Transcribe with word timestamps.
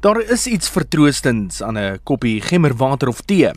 Daar 0.00 0.20
is 0.20 0.46
iets 0.46 0.68
vertroostends 0.68 1.62
aan 1.62 1.78
'n 1.78 1.98
koppie 2.02 2.40
gemmerwater 2.40 3.08
of 3.08 3.20
tee. 3.20 3.50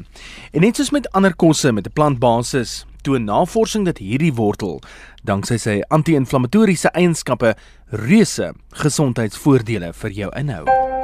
En 0.52 0.62
net 0.62 0.75
soos 0.75 0.89
met 0.89 1.12
ander 1.12 1.36
kosse 1.36 1.71
met 1.71 1.88
'n 1.88 1.93
plantbasis, 1.93 2.86
toon 3.02 3.23
navorsing 3.23 3.86
dat 3.86 3.98
hierdie 3.98 4.34
wortel, 4.34 4.81
danksy 5.23 5.57
sy 5.57 5.81
anti-inflammatoriese 5.88 6.89
eienskappe, 6.91 7.55
reuse 7.89 8.54
gesondheidsvoordele 8.70 9.94
vir 9.94 10.12
jou 10.12 10.31
inhou. 10.36 10.98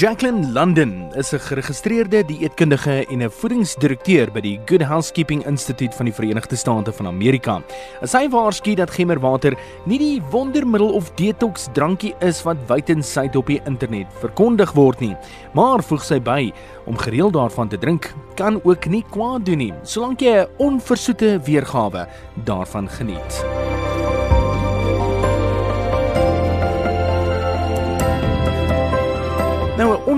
Jacqueline 0.00 0.52
London 0.52 1.12
is 1.14 1.32
'n 1.32 1.38
geregistreerde 1.38 2.24
dieetkundige 2.24 3.06
en 3.06 3.22
'n 3.22 3.30
voedingsdirekteur 3.30 4.32
by 4.32 4.40
die 4.40 4.60
Good 4.66 4.82
Housekeeping 4.82 5.46
Institute 5.46 5.96
van 5.96 6.06
die 6.06 6.14
Verenigde 6.14 6.56
State 6.56 6.92
van 6.92 7.06
Amerika. 7.06 7.62
Sy 8.02 8.28
waarsku 8.28 8.74
dat 8.74 8.90
gemmerwater 8.90 9.54
nie 9.84 9.98
die 9.98 10.22
wondermiddel 10.30 10.92
of 10.92 11.10
detox 11.14 11.68
drankie 11.72 12.14
is 12.20 12.42
wat 12.42 12.56
wydensyd 12.66 13.36
op 13.36 13.46
die 13.46 13.60
internet 13.66 14.06
verkondig 14.20 14.72
word 14.72 15.00
nie, 15.00 15.16
maar 15.52 15.82
voeg 15.82 16.02
sy 16.02 16.20
by 16.20 16.52
om 16.86 16.96
gereeld 16.96 17.32
daarvan 17.32 17.68
te 17.68 17.78
drink 17.78 18.14
kan 18.36 18.60
ook 18.64 18.86
nie 18.86 19.04
kwaad 19.10 19.44
doen 19.44 19.58
nie, 19.58 19.74
solank 19.82 20.20
jy 20.20 20.40
'n 20.40 20.48
onversoete 20.56 21.40
weergawe 21.44 22.08
daarvan 22.44 22.88
geniet. 22.88 23.59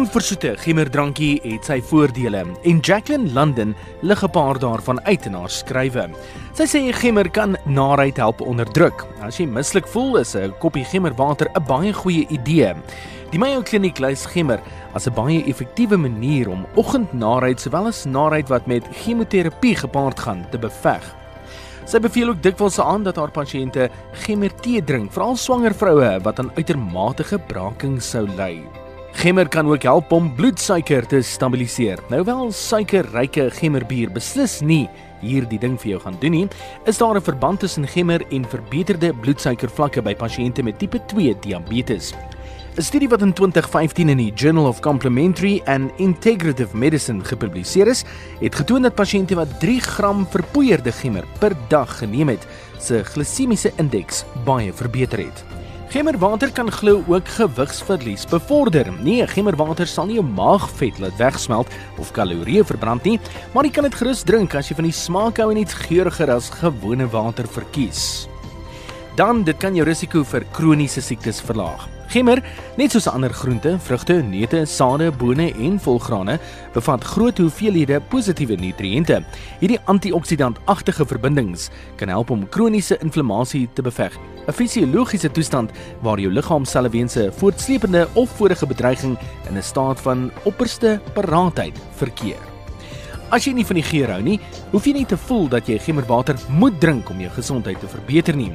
Onversoete 0.02 0.56
gemmerdrankie 0.58 1.36
het 1.44 1.68
sy 1.68 1.76
voordele 1.86 2.40
en 2.42 2.78
Jacqueline 2.82 3.30
London 3.36 3.74
lig 4.02 4.22
'n 4.24 4.30
paar 4.34 4.58
daarvan 4.58 4.98
uit 5.06 5.26
in 5.26 5.34
haar 5.34 5.50
skrywe. 5.50 6.10
Sy 6.54 6.66
sê 6.66 6.92
gemmer 6.92 7.30
kan 7.30 7.56
naarheid 7.66 8.16
help 8.16 8.40
onderdruk. 8.40 9.06
As 9.22 9.38
jy 9.38 9.46
mislik 9.46 9.86
voel, 9.86 10.16
is 10.16 10.34
'n 10.34 10.54
koppie 10.58 10.84
gemmerwater 10.84 11.46
'n 11.54 11.64
baie 11.68 11.92
goeie 11.92 12.26
idee. 12.28 12.74
Die 13.30 13.38
Mayo 13.38 13.62
Kliniek 13.62 13.98
lys 13.98 14.26
gemmer 14.26 14.60
as 14.94 15.06
'n 15.06 15.14
baie 15.14 15.44
effektiewe 15.46 15.96
manier 15.96 16.48
om 16.48 16.66
oggendnaarheid 16.74 17.60
sowel 17.60 17.86
as 17.86 18.04
naarheid 18.04 18.48
wat 18.48 18.66
met 18.66 18.88
chemoterapie 18.92 19.76
gepaard 19.76 20.20
gaan 20.20 20.46
te 20.50 20.58
beveg. 20.58 21.14
Sy 21.84 22.00
beveel 22.00 22.28
ook 22.28 22.42
dikwels 22.42 22.80
aan 22.80 23.04
dat 23.04 23.16
haar 23.16 23.30
pasiënte 23.30 23.88
gemmer 24.12 24.50
tee 24.60 24.82
drink, 24.84 25.12
veral 25.12 25.36
swanger 25.36 25.74
vroue 25.74 26.20
wat 26.22 26.38
aan 26.38 26.50
uitermate 26.56 27.38
braking 27.46 28.02
sou 28.02 28.26
ly. 28.26 28.66
Gemmer 29.12 29.48
kan 29.48 29.66
ook 29.68 29.82
help 29.82 30.12
om 30.12 30.34
bloedsuiker 30.34 31.06
te 31.06 31.22
stabiliseer. 31.22 32.00
Nou 32.08 32.22
wel 32.24 32.52
suikerryke 32.52 33.50
gemmerbier 33.50 34.10
beslis 34.10 34.60
nie 34.64 34.88
hierdie 35.22 35.60
ding 35.60 35.76
vir 35.80 35.92
jou 35.92 36.00
gaan 36.02 36.16
doen 36.20 36.34
nie, 36.34 36.48
is 36.88 36.98
daar 36.98 37.16
'n 37.16 37.22
verband 37.22 37.60
tussen 37.60 37.86
gemmer 37.86 38.24
en 38.30 38.44
verbeterde 38.44 39.12
bloedsuikervlakke 39.14 40.02
by 40.02 40.14
pasiënte 40.14 40.62
met 40.62 40.78
tipe 40.78 40.98
2 41.06 41.36
diabetes. 41.40 42.12
'n 42.76 42.82
Studie 42.82 43.08
wat 43.08 43.22
in 43.22 43.32
2015 43.32 44.08
in 44.08 44.16
die 44.16 44.32
Journal 44.34 44.66
of 44.66 44.80
Complementary 44.80 45.60
and 45.66 45.92
Integrative 45.98 46.76
Medicine 46.76 47.24
gepubliseer 47.24 47.86
is, 47.86 48.04
het 48.40 48.54
getoon 48.54 48.82
dat 48.82 48.94
pasiënte 48.94 49.34
wat 49.34 49.60
3 49.60 49.80
gram 49.80 50.26
verpoeierde 50.26 50.92
gemmer 50.92 51.24
per 51.38 51.52
dag 51.68 51.98
geneem 51.98 52.28
het, 52.28 52.46
se 52.78 53.04
glisemiese 53.04 53.72
indeks 53.76 54.24
baie 54.44 54.72
verbeter 54.72 55.18
het. 55.18 55.61
Gemmerwater 55.92 56.48
kan 56.56 56.70
glo 56.72 57.02
ook 57.06 57.26
gewigsverlies 57.28 58.22
bevorder. 58.24 58.88
Nee, 59.04 59.26
gemmerwater 59.28 59.84
sal 59.86 60.06
nie 60.08 60.16
jou 60.16 60.24
maagvet 60.24 60.96
laat 61.02 61.18
wegsmelt 61.20 61.68
of 62.00 62.14
kalorieë 62.16 62.64
verbrand 62.64 63.04
nie, 63.04 63.18
maar 63.52 63.68
jy 63.68 63.74
kan 63.76 63.84
dit 63.84 63.98
gerus 64.00 64.24
drink 64.24 64.56
as 64.56 64.70
jy 64.70 64.78
van 64.78 64.88
die 64.88 64.96
smaak 64.96 65.42
hou 65.42 65.50
en 65.52 65.60
iets 65.60 65.76
geuriger 65.84 66.32
as 66.32 66.48
gewone 66.62 67.04
water 67.12 67.44
verkies. 67.44 68.24
Dan 69.20 69.44
dit 69.44 69.58
kan 69.60 69.76
jou 69.76 69.84
risiko 69.84 70.24
vir 70.24 70.48
kroniese 70.56 71.04
siektes 71.04 71.44
verlaag. 71.44 71.84
Gemmer, 72.12 72.42
net 72.76 72.92
soos 72.92 73.06
ander 73.08 73.32
groente, 73.32 73.70
vrugte, 73.86 74.18
neute, 74.20 74.66
sade, 74.68 75.06
bone 75.16 75.46
en 75.64 75.78
volgrane, 75.80 76.34
bevat 76.74 77.06
groot 77.14 77.40
hoeveelhede 77.40 78.02
positiewe 78.12 78.58
nutriënte. 78.60 79.22
Hierdie 79.62 79.78
antioksidantagtige 79.88 81.06
verbindings 81.08 81.70
kan 81.96 82.12
help 82.12 82.34
om 82.34 82.44
kroniese 82.52 83.00
inflammasie 83.00 83.64
te 83.72 83.86
beveg, 83.88 84.12
'n 84.46 84.52
fisiologiese 84.52 85.30
toestand 85.32 85.72
waar 86.02 86.20
jou 86.20 86.30
liggaam 86.30 86.64
selle 86.66 86.90
weens 86.90 87.16
'n 87.16 87.32
voortsleepende 87.32 88.06
of 88.14 88.28
vorige 88.36 88.66
bedreiging 88.66 89.16
in 89.48 89.56
'n 89.56 89.62
staat 89.62 90.00
van 90.00 90.30
opperste 90.44 91.00
paraatheid 91.14 91.80
verkeer. 91.96 92.52
As 93.32 93.46
jy 93.46 93.54
nie 93.54 93.64
van 93.64 93.76
die 93.76 93.82
geur 93.82 94.10
hou 94.10 94.22
nie, 94.22 94.40
hoef 94.74 94.84
jy 94.84 94.92
nie 94.92 95.06
te 95.06 95.16
voel 95.16 95.46
dat 95.48 95.66
jy 95.66 95.78
gemmerwater 95.78 96.36
moet 96.48 96.80
drink 96.80 97.08
om 97.08 97.20
jou 97.20 97.30
gesondheid 97.30 97.80
te 97.80 97.88
verbeter 97.88 98.36
nie. 98.36 98.52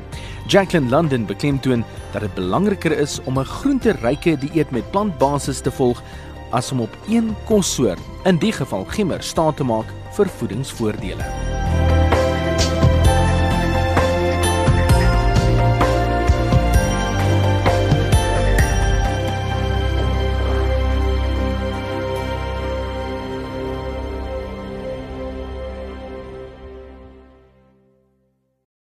Jacqueline 0.48 0.90
London 0.90 1.26
beklemtoon 1.26 1.84
dat 2.12 2.22
dit 2.22 2.34
belangriker 2.34 2.92
is 2.92 3.20
om 3.24 3.40
'n 3.40 3.46
groente-ryke 3.46 4.38
dieet 4.38 4.72
met 4.72 4.92
plantbasis 4.92 5.60
te 5.60 5.72
volg 5.72 6.02
as 6.50 6.72
om 6.72 6.82
op 6.82 6.98
een 7.10 7.36
kossoort, 7.46 8.00
in 8.24 8.38
die 8.38 8.52
geval 8.52 8.86
gemmer, 8.86 9.24
staat 9.24 9.58
te 9.58 9.64
maak 9.64 9.86
vir 10.12 10.28
voedingsvoordele. 10.28 11.24